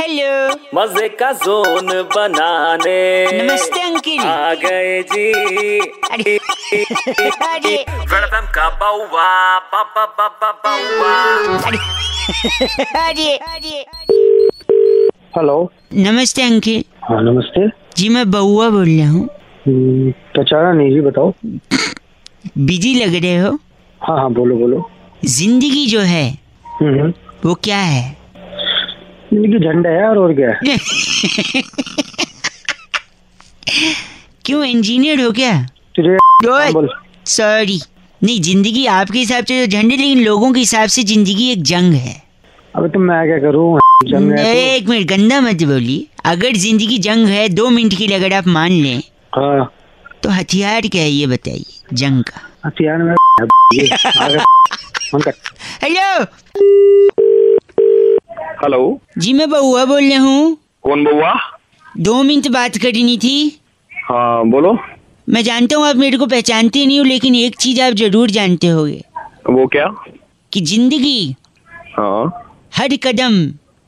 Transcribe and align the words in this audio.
Hello 0.00 0.54
मज़े 0.74 1.08
का 1.08 1.30
zone 1.32 1.86
बनाने। 1.86 2.98
नमस्ते 3.32 3.80
अंकिल। 3.80 4.20
आ 4.20 4.54
गए 4.54 5.02
जी। 5.02 5.78
अरे 6.10 6.36
अरे। 7.46 7.74
वेलकम 8.12 8.46
का 8.54 8.68
बाउवा 8.80 9.58
बाबा 9.72 10.04
बाबा 10.18 10.50
बाउवा। 10.64 11.14
अरे 11.66 11.78
अरे। 12.98 13.36
अरे 13.36 13.84
हेलो। 15.36 15.72
नमस्ते 15.94 16.42
अंकिल। 16.42 16.84
हाँ 17.02 17.22
नमस्ते। 17.22 17.68
जी 17.96 18.08
मैं 18.08 18.30
बउआ 18.30 18.68
बोल 18.70 18.88
रहा 18.88 19.10
हूँ। 19.10 19.24
हम्म, 19.66 20.10
पहचाना 20.10 20.72
नहीं 20.72 20.90
जी 20.90 21.00
बताओ। 21.00 21.32
बिज़ी 22.58 22.94
लग 22.94 23.14
रहे 23.22 23.36
हो? 23.36 23.58
हाँ 24.00 24.16
हाँ 24.20 24.32
बोलो 24.32 24.56
बोलो। 24.56 24.88
ज़िंदगी 25.24 25.86
जो 25.86 26.00
है 26.00 26.30
हम्म, 26.80 27.00
हम्म। 27.00 27.12
वो 27.44 27.54
क्या 27.54 27.78
है? 27.78 28.17
ज़िंदगी 29.32 29.58
झंडा 29.66 29.90
है 29.90 29.96
यार 30.00 30.16
और 30.16 30.32
क्या 30.34 30.50
क्यों 34.44 34.64
इंजीनियर 34.64 35.20
हो 35.20 35.30
क्या? 35.38 35.52
बोल। 36.72 36.88
सॉरी 37.36 37.78
नहीं 38.22 38.40
ज़िंदगी 38.42 38.84
आपके 38.92 39.18
हिसाब 39.18 39.44
से 39.44 39.66
तो 39.66 39.70
झंडे 39.72 39.96
लेकिन 39.96 40.24
लोगों 40.24 40.52
के 40.52 40.60
हिसाब 40.60 40.88
से 40.94 41.02
ज़िंदगी 41.10 41.50
एक 41.52 41.62
जंग 41.72 41.92
है। 41.94 42.14
अबे 42.76 42.88
तुम 42.88 43.02
मैं 43.02 43.24
क्या 43.26 43.38
करूँ? 43.40 43.78
तो- 43.78 44.38
एक 44.38 44.88
मिनट 44.88 45.06
गंदा 45.10 45.40
मत 45.40 45.62
बोलिए। 45.68 46.06
अगर 46.32 46.56
ज़िंदगी 46.64 46.98
जंग 47.08 47.26
है 47.28 47.48
दो 47.48 47.68
मिनट 47.70 47.94
के 47.98 48.06
लिए 48.06 48.16
अगर 48.16 48.32
आप 48.36 48.46
मान 48.56 48.72
लें 48.72 49.00
तो 49.34 49.40
हाँ। 49.40 49.70
तो 50.22 50.28
हथियार 50.30 50.86
क्या 50.92 51.02
है 51.02 51.10
ये 51.10 51.26
बताइए 51.26 51.64
जंग 51.94 52.22
का? 52.24 52.40
हथियार 52.66 52.98
में। 53.02 53.14
हेलो 55.84 56.06
हेलो 58.58 58.78
जी 59.18 59.32
मैं 59.32 59.48
बउआ 59.50 59.84
बोल 59.84 60.04
रहा 60.10 60.20
हूँ। 60.20 60.56
कौन 60.82 61.04
बउआ 61.04 61.32
दो 61.98 62.22
मिनट 62.22 62.46
बात 62.52 62.76
करनी 62.76 63.16
थी। 63.18 63.34
हाँ 63.92 64.44
बोलो। 64.50 64.72
मैं 65.28 65.42
जानता 65.44 65.76
हूँ 65.76 65.86
आप 65.86 65.96
मेरे 65.96 66.18
को 66.18 66.26
पहचानते 66.26 66.84
नहीं 66.86 66.98
हो 66.98 67.04
लेकिन 67.04 67.34
एक 67.34 67.56
चीज़ 67.56 67.80
आप 67.80 67.92
ज़रूर 67.94 68.30
जानते 68.30 68.66
होगे। 68.66 69.02
वो 69.50 69.66
क्या? 69.66 69.86
कि 70.52 70.60
ज़िंदगी 70.60 71.36
हाँ। 71.98 72.44
हर 72.76 72.96
कदम 73.02 73.38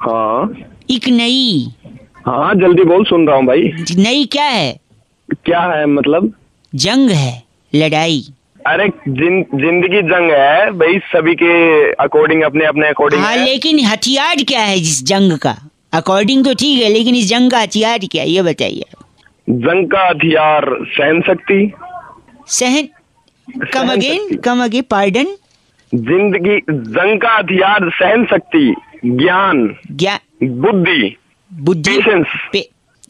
हाँ। 0.00 0.52
एक 0.90 1.08
नई। 1.08 1.66
हाँ 2.26 2.54
जल्दी 2.54 2.84
बोल 2.84 3.04
सुन 3.04 3.26
रहा 3.28 3.36
हूँ 3.36 3.46
भाई। 3.46 3.72
नई 3.98 4.24
क्या 4.32 4.44
है? 4.44 4.72
क्या 5.44 5.60
है 5.72 5.86
मतलब? 5.86 6.32
जंग 6.72 7.10
है 7.10 7.42
लड़ाई। 7.72 8.24
अरे 8.66 8.86
जिन, 9.08 9.42
ज़िंदगी 9.54 10.00
जंग 10.08 10.30
है 10.30 10.70
भाई 10.78 10.98
सभी 11.12 11.34
के 11.34 11.52
अकॉर्डिंग 12.04 12.42
अपने 12.42 12.64
अपने 12.64 12.88
अकॉर्डिंग 12.88 13.22
हाँ 13.22 13.36
लेकिन 13.36 13.78
हथियार 13.86 14.42
क्या 14.48 14.60
है 14.60 14.76
इस 14.78 15.02
जंग 15.04 15.38
का? 15.38 15.56
अकॉर्डिंग 15.94 16.44
तो 16.44 16.54
ठीक 16.54 16.82
है 16.82 16.88
लेकिन 16.88 17.14
इस 17.14 17.28
जंग 17.28 17.50
का 17.50 17.58
हथियार 17.58 17.98
क्या 18.12 18.22
है 18.22 18.28
ये 18.30 18.42
बताइए। 18.42 18.84
जंग 19.48 19.86
का 19.90 20.06
हथियार 20.08 20.66
सहन? 20.96 21.20
शक्ति 21.22 21.72
सहन 22.48 22.88
come 23.72 23.92
again 23.92 24.36
come 24.36 24.64
again 24.64 24.82
pardon 24.90 25.36
ज़िंदगी 25.92 26.58
जंग 26.70 27.20
का 27.20 27.36
हथियार 27.36 27.90
सहन 27.90 28.24
शक्ति 28.30 28.74
ज्ञान 29.04 29.68
ज्ञान 29.92 30.48
बुद्धि 30.48 31.16
बुद्धि? 31.50 31.98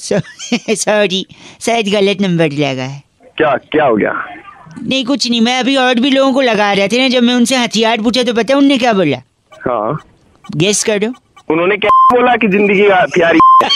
सॉरी 0.01 1.27
शायद 1.61 1.89
गलत 1.89 2.21
नंबर 2.21 2.53
लगा 2.53 2.83
है। 2.83 3.03
क्या 3.37 3.57
क्या 3.73 3.85
हो 3.85 3.97
गया? 3.97 4.13
नहीं 4.83 5.05
कुछ 5.05 5.29
नहीं 5.31 5.41
मैं 5.41 5.59
अभी 5.61 5.77
और 5.77 6.01
भी 6.01 6.11
लोगों 6.11 6.33
को 6.33 6.41
लगा 6.41 6.73
रहे 6.73 6.89
थे 6.89 6.99
ना 6.99 7.09
जब 7.09 7.23
मैं 7.23 7.35
उनसे 7.35 7.57
हथियार 7.57 8.01
पूछा 8.03 8.23
तो 8.23 8.35
पता 8.35 8.57
उनने 8.57 8.79
क्या 8.79 8.93
बोला? 8.93 9.17
हाँ। 9.67 9.99
गेस 10.57 10.83
करो 10.85 11.13
उन्होंने 11.51 11.77
क्या 11.77 11.91
बोला 12.15 12.37
कि 12.37 12.49
ज़िंदगी 12.49 12.87
हथियार? 12.93 13.39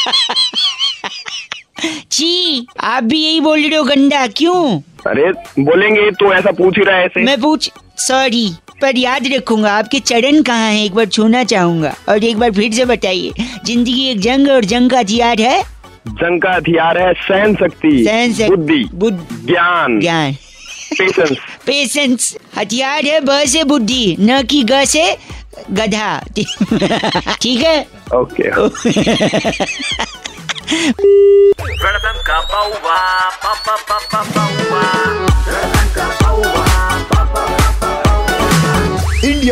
छी 2.11 2.67
आप 2.81 3.03
भी 3.05 3.19
यही 3.25 3.41
बोल 3.41 3.61
रहे 3.63 3.77
हो 3.77 3.83
गंदा 3.85 4.27
क्यों? 4.37 4.81
अरे 5.07 5.31
बोलेंगे 5.65 6.11
तो 6.21 6.33
ऐसा 6.35 6.51
पूछ 6.53 6.79
ही 6.79 6.85
रहा 6.85 6.97
है 6.97 7.05
ऐसे। 7.07 7.23
मैं 7.25 7.41
पूछ 7.41 7.71
सॉरी 8.07 8.49
पर 8.83 8.97
याद 8.99 9.27
रखूँगा 9.33 9.73
आपके 9.79 9.99
चरण 10.01 10.43
कहाँ 10.43 10.71
है? 10.71 10.85
एक 10.85 10.95
बार 10.95 11.07
छूना 11.07 11.45
चाहूँगा 11.45 11.95
और 12.09 12.25
एक 12.25 12.39
बार 12.39 12.51
फिर 12.53 12.73
से 12.73 12.85
बताइए 12.85 13.33
ज़िंदगी 13.67 14.09
एक 14.11 14.21
जंग 14.21 14.49
और 14.51 14.65
जंग 14.65 14.91
का 14.91 14.99
हथियार 14.99 15.41
है? 15.41 15.63
जंग 16.09 16.41
का 16.43 16.53
हथियार 16.55 16.99
है 16.99 17.13
सहन 17.15 17.55
शक्ति 17.55 18.05
सहन 18.05 18.33
शक्ति, 18.33 18.49
बुद्धि 18.51 18.85
बुद्धि 18.95 19.47
ज्ञान। 19.47 19.99
ज्ञान। 20.01 20.37
पेशेंस 20.99 21.39
पेशेंस 21.67 22.37
हथियार 22.59 23.05
है 23.05 23.21
ब 23.21 23.45
से 23.45 23.65
बुद्धि। 23.65 24.17
न 24.21 24.43
की 24.43 24.63
ग 24.63 24.85
से 24.85 25.17
गधा। 25.71 26.21
ठीक 27.43 27.61
है? 27.61 27.87
Okay 28.15 28.49
welcome 31.85 32.23